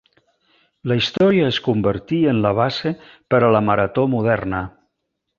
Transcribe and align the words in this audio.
La 0.91 0.95
història 0.99 1.49
es 1.49 1.59
convertí 1.67 2.21
en 2.31 2.39
la 2.45 2.53
base 2.63 2.93
per 3.33 3.41
a 3.43 3.51
la 3.57 3.61
marató 3.67 4.07
moderna. 4.19 4.63